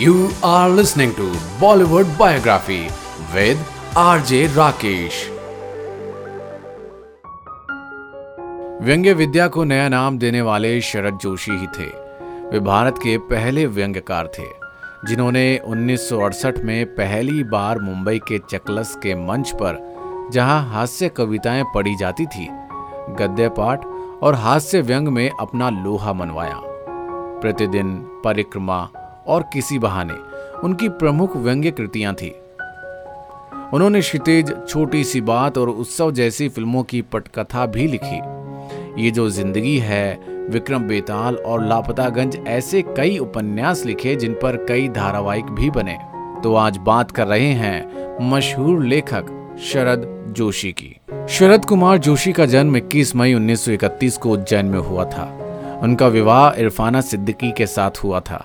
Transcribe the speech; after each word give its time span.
You 0.00 0.30
are 0.42 0.70
listening 0.70 1.10
to 1.14 1.24
Bollywood 1.60 2.06
Biography 2.18 2.84
with 3.34 3.58
RJ 3.94 4.38
Rakesh. 4.48 5.18
व्यंग्य 8.82 9.12
विद्या 9.12 9.48
को 9.48 9.64
नया 9.64 9.88
नाम 9.88 10.18
देने 10.18 10.40
वाले 10.40 10.80
शरद 10.80 11.18
जोशी 11.18 11.52
ही 11.52 11.66
थे 11.66 11.86
वे 12.50 12.60
भारत 12.60 12.98
के 13.02 13.18
पहले 13.18 13.66
व्यंग्यकार 13.66 14.26
थे, 14.38 14.46
जिन्होंने 15.08 15.60
1968 15.66 16.58
में 16.58 16.86
पहली 16.86 17.44
बार 17.44 17.78
मुंबई 17.78 18.18
के 18.18 18.38
चकलस 18.38 18.96
के 18.96 19.14
मंच 19.14 19.50
पर, 19.50 19.82
जहाँ 20.32 20.70
हास्य 20.70 21.08
कविताएँ 21.08 21.64
पढ़ी 21.74 21.94
जाती 21.96 22.26
थी, 22.26 22.48
गद्य 23.20 23.48
पाठ 23.48 23.84
और 24.22 24.34
हास्य 24.34 24.80
व्यंग 24.80 25.08
में 25.08 25.30
अपना 25.30 25.70
लोहा 25.70 26.12
मनवाया 26.12 26.60
प्रतिदिन 27.40 27.94
परिक्रमा 28.24 28.88
और 29.30 29.42
किसी 29.52 29.78
बहाने। 29.78 30.14
उनकी 30.64 30.88
प्रमुख 30.88 31.36
व्यंग्य 31.36 31.70
कृतियाँ 31.70 32.14
थी। 32.14 32.34
उन्होंने 33.74 34.00
क्षितिज, 34.00 34.54
छोटी 34.68 35.04
सी 35.04 35.20
बात 35.20 35.58
और 35.58 35.68
उत्सव 35.68 36.10
जैसी 36.10 36.48
फ़िल्मों 36.48 36.82
की 36.82 37.02
पटकथा 37.02 37.66
भी 37.66 37.86
लिखी। 37.86 38.20
ये 39.02 39.10
जो 39.10 39.28
ज़िंदगी 39.30 39.78
है, 39.78 40.18
विक्रम 40.50 40.82
बेताल 40.82 41.36
और 41.36 41.66
लापतागंज 41.66 42.38
ऐसे 42.48 42.82
कई 42.96 43.18
उपन्यास 43.18 43.84
लिखे 43.86 44.14
जिन 44.16 44.32
पर 44.34 44.56
कई 44.68 44.88
धारावाहिक 44.88 45.50
भी 45.50 45.70
बने। 45.70 45.98
तो 46.42 46.54
आज 46.54 46.76
बात 46.76 47.10
कर 47.10 47.26
रहे 47.26 47.52
हैं 47.54 48.28
मशहूर 48.30 48.84
लेखक 48.84 49.36
शरद 49.62 50.06
जोशी 50.36 50.72
की। 50.72 50.96
शरद 51.28 51.64
कुमार 51.64 51.98
जोशी 51.98 52.32
का 52.32 52.46
जन्म 52.46 52.76
21 52.76 53.16
मई 53.16 53.34
1931 53.34 54.16
को 54.16 54.30
उज्जैन 54.30 54.66
में 54.66 54.78
हुआ 54.78 55.04
था। 55.04 55.24
उनका 55.82 56.08
विवाह 56.08 56.60
इरफाना 56.60 57.00
सिद्दीकी 57.00 57.52
के 57.52 57.66
साथ 57.66 58.04
हुआ 58.04 58.20
था। 58.20 58.44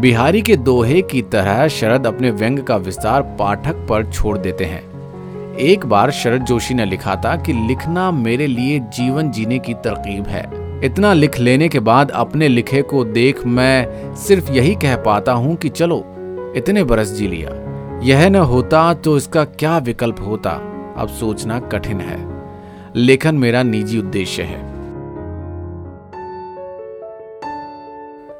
बिहारी 0.00 0.42
के 0.42 0.56
दोहे 0.56 1.02
की 1.02 1.22
तरह 1.22 1.68
शरद 1.68 2.06
अपने 2.06 2.30
व्यंग 2.30 2.58
का 2.58 2.76
विस्तार 2.76 3.22
पाठक 3.22 3.74
पर 3.74 4.12
छोड़ 4.12 4.38
देते 4.38 4.64
हैं। 4.64 4.82
एक 5.56 5.86
बार 5.86 6.10
शरद 6.10 6.42
जोशी 6.42 6.74
ने 6.74 6.84
लिखा 6.84 7.16
था 7.16 7.36
कि 7.36 7.52
लिखना 7.52 8.10
मेरे 8.10 8.46
लिए 8.46 8.78
जीवन 8.78 9.30
जीने 9.30 9.58
की 9.58 9.74
तरकीब 9.74 10.26
है। 10.26 10.50
इतना 10.84 11.12
लिख 11.12 11.38
लेने 11.38 11.68
के 11.68 11.80
बाद 11.80 12.10
अपने 12.10 12.48
लिखे 12.48 12.82
को 12.82 13.04
देख 13.04 13.46
मैं 13.46 14.14
सिर्फ़ 14.16 14.52
यही 14.52 14.74
कह 14.74 14.96
पाता 14.96 15.32
हूँ 15.32 15.56
कि 15.56 15.68
चलो, 15.68 16.04
इतने 16.56 16.84
बरस 16.84 17.08
जी 17.08 17.28
लिया। 17.28 17.50
यह 18.02 18.28
न 18.28 18.36
होता 18.36 18.94
तो 18.94 19.16
इसका 19.16 19.44
क्या 19.44 19.78
विकल्प 19.78 20.16
होता? 20.20 20.50
अब 20.96 21.08
सोचना 21.08 21.60
कठिन 21.60 22.00
है। 22.00 22.26
लेखन 22.96 23.34
मेरा 23.34 23.62
निजी 23.62 23.98
उद्देश्य 23.98 24.42
है। 24.42 24.69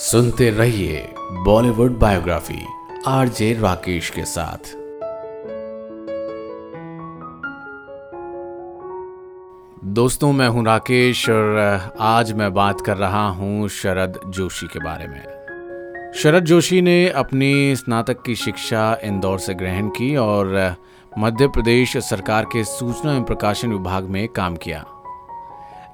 सुनते 0.00 0.50
रहिए 0.50 1.14
बॉलीवुड 1.18 1.98
बायोग्राफी, 1.98 2.66
आरजे 3.06 3.52
राकेश 3.52 4.10
के 4.10 4.24
साथ। 4.24 4.58
दोस्तों, 9.84 10.32
मैं 10.32 10.48
हूँ 10.48 10.64
राकेश 10.66 11.28
और 11.30 11.58
आज 12.00 12.32
मैं 12.32 12.54
बात 12.54 12.80
कर 12.80 12.96
रहा 12.96 13.28
हूँ 13.28 13.68
शरद 13.68 14.20
जोशी 14.26 14.66
के 14.66 14.78
बारे 14.78 15.08
में। 15.08 16.12
शरद 16.14 16.44
जोशी 16.44 16.82
ने 16.82 17.08
अपनी 17.08 17.76
स्नातक 17.76 18.22
की 18.22 18.34
शिक्षा 18.34 18.98
इंदौर 19.04 19.38
से 19.38 19.54
ग्रहण 19.54 19.88
की 19.88 20.16
और 20.16 20.76
मध्य 21.18 21.48
प्रदेश 21.48 21.96
सरकार 21.96 22.44
के 22.44 22.64
सूचना 22.64 23.12
एवं 23.12 23.24
प्रकाशन 23.24 23.68
विभाग 23.68 24.04
में 24.04 24.28
काम 24.28 24.56
किया। 24.56 24.84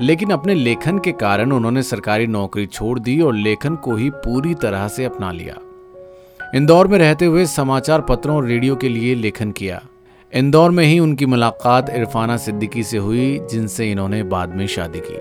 लेकिन 0.01 0.31
अपने 0.31 0.55
लेखन 0.55 0.99
के 0.99 1.13
कारण 1.13 1.53
उन्होंने 1.53 1.83
सरकारी 1.83 2.27
नौकरी 2.27 2.67
छोड़ 2.67 2.99
दी 2.99 3.21
और 3.21 3.35
लेखन 3.35 3.77
को 3.77 3.97
ही 3.97 4.11
पूरी 4.11 4.55
तरह 4.55 4.89
से 4.89 5.05
अपना 5.05 5.33
लिया। 5.33 5.55
इंदौर 6.55 6.87
में 6.87 6.99
रहते 6.99 7.25
हुए 7.25 7.47
समाचार 7.47 8.01
पत्रों 8.01 8.37
और 8.37 8.47
रेडियो 8.47 8.77
के 8.77 8.89
लिए 8.89 9.15
लेखन 9.15 9.51
किया। 9.51 9.83
इंदौर 10.35 10.71
में 10.71 10.85
ही 10.85 10.99
उनकी 10.99 11.27
मुलाकात 11.27 11.91
इरफाना 11.91 12.37
सिद्दीकी 12.37 12.83
से 12.83 12.99
हुई, 12.99 13.41
जिनसे 13.51 13.91
इन्होंने 13.91 14.23
बाद 14.23 14.55
में 14.55 14.67
शादी 14.67 15.01
की। 15.05 15.19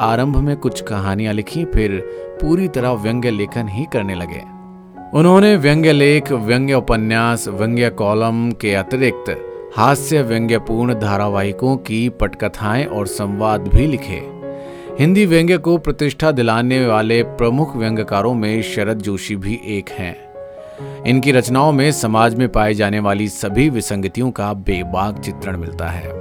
आरंभ 0.00 0.36
में 0.36 0.56
कुछ 0.56 0.80
कहानियाँ 0.80 1.34
लिखी, 1.34 1.64
फिर 1.64 2.00
पूरी 2.40 2.68
तरह 2.68 2.92
व्यंग्य 2.92 3.30
लेखन 3.30 3.68
ही 3.68 3.86
करने 3.92 4.14
लगे। 4.14 4.42
उन्होंने 5.18 5.56
व्यंग्य 5.56 5.92
लेख, 5.92 6.32
व्यंग्य 6.32 6.74
उपन्यास, 6.74 7.48
व्यंग्य 7.48 7.90
कॉलम 7.90 8.52
के 8.52 8.74
अतिरिक्त 8.74 9.50
हास्य 9.76 10.22
व्यंग्यपूर्ण 10.22 10.94
धारावाहिकों 10.94 11.76
की 11.76 12.08
पटकथाएँ 12.08 12.84
और 12.84 13.06
संवाद 13.06 13.60
भी 13.60 13.86
लिखे। 13.86 14.20
हिंदी 14.98 15.26
व्यंग्य 15.26 15.58
को 15.58 15.78
प्रतिष्ठा 15.78 16.30
दिलाने 16.30 16.86
वाले 16.86 17.22
प्रमुख 17.22 17.76
व्यंग्यकारों 17.76 18.34
में 18.34 18.62
शरद 18.62 18.98
जोशी 18.98 19.36
भी 19.36 19.60
एक 19.66 19.88
हैं। 19.88 20.16
इनकी 21.04 21.32
रचनाओं 21.32 21.72
में 21.72 21.92
समाज 21.92 22.34
में 22.34 22.48
पाई 22.48 22.74
जाने 22.74 23.00
वाली 23.00 23.28
सभी 23.28 23.68
विसंगतियों 23.68 24.30
का 24.30 24.52
बेबाक 24.52 25.18
चित्रण 25.18 25.56
मिलता 25.56 25.88
है। 25.88 26.12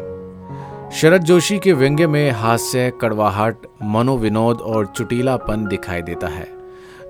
शरद 0.92 1.24
जोशी 1.24 1.60
के 1.60 1.74
व्यंग्य 1.74 2.08
में 2.08 2.32
हास्य, 2.32 2.92
कड़वाहट, 3.02 3.58
मनोविनोद 3.84 4.58
और 4.58 4.86
चुटीलापन 4.86 5.68
दिखाई 5.68 6.02
देता 6.02 6.28
है, 6.28 6.48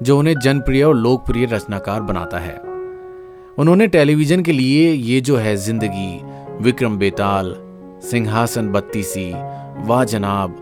जो 0.04 0.20
उन्हें 0.20 0.36
जनप्रिय 0.40 0.84
और 0.84 0.96
लोकप्रिय 0.96 1.46
रचनाकार 1.46 2.02
बनाता 2.02 2.40
है। 2.40 2.58
उन्होंने 3.58 3.88
टेलीविज़न 3.88 4.42
के 4.42 4.52
लिए 4.52 4.92
ये 4.92 5.22
जो 5.22 5.38
है 5.38 5.56
ज़िंदगी 5.56 6.33
विक्रम 6.62 6.98
बेताल, 6.98 7.56
सिंहासन 8.04 8.68
बत्तीसी 8.68 9.32
वाह 9.88 10.04
जनाब, 10.04 10.56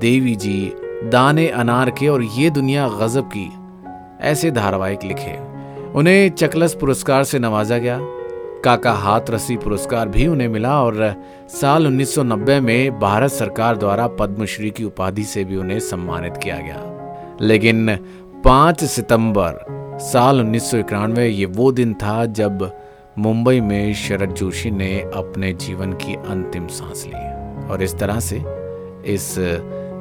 देवी 0.00 0.34
जी, 0.34 0.72
दाने 1.04 1.48
अनार 1.48 1.90
के 1.90 2.08
और 2.08 2.22
ये 2.22 2.50
दुनिया 2.50 2.88
गजब 2.88 3.30
की, 3.36 3.52
ऐसे 4.20 4.50
धारावाहिक 4.50 5.04
लिखे। 5.04 5.38
उन्हें 5.92 6.30
चकलस 6.30 6.74
पुरस्कार 6.74 7.24
से 7.24 7.38
नवाजा 7.38 7.78
गया। 7.78 7.98
काका 8.64 8.92
हाथ 8.92 9.20
रसी 9.30 9.56
पुरस्कार 9.56 10.08
भी 10.08 10.26
उन्हें 10.26 10.48
मिला 10.48 10.82
और 10.82 11.14
साल 11.48 11.86
1990 11.86 12.60
में 12.60 13.00
भारत 13.00 13.30
सरकार 13.30 13.76
द्वारा 13.76 14.06
पद्मश्री 14.06 14.70
की 14.70 14.84
उपाधि 14.84 15.24
से 15.24 15.44
भी 15.44 15.56
उन्हें 15.56 15.78
सम्मानित 15.80 16.36
किया 16.36 16.56
गया। 16.56 17.38
लेकिन 17.40 17.96
5 18.44 18.84
सितंबर 18.84 19.64
साल 20.00 20.40
उन्नीस 20.40 20.74
ये 21.18 21.44
वो 21.44 21.72
दिन 21.72 21.94
था 21.94 22.24
जब 22.26 22.70
मुंबई 23.18 23.60
में 23.60 23.94
शरद 23.94 24.30
जोशी 24.30 24.70
ने 24.70 25.00
अपने 25.00 25.52
जीवन 25.52 25.92
की 25.92 26.14
अंतिम 26.14 26.66
सांस 26.66 27.04
ली। 27.06 27.12
और 27.68 27.82
इस 27.82 27.98
तरह 27.98 28.20
से 28.20 28.36
इस 29.06 29.38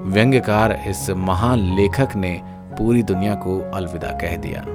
व्यंग्यकार, 0.06 0.84
इस 0.88 1.10
महान 1.10 1.60
लेखक 1.60 2.16
ने 2.16 2.42
पूरी 2.48 3.04
दुनिया 3.04 3.36
को 3.36 3.72
अलविदा 3.72 4.08
कह 4.08 4.36
दिया। 4.36 4.66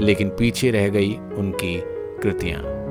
लेकिन 0.00 0.28
पीछे 0.28 0.70
रह 0.70 0.88
गई 0.88 1.14
उनकी 1.14 1.82
कृतियाँ। 2.22 2.83